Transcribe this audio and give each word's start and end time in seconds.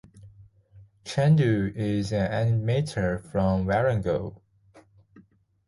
Chandu 1.05 1.71
is 1.75 2.11
an 2.11 2.31
animator 2.31 3.21
from 3.31 3.67
Warangal. 3.67 4.41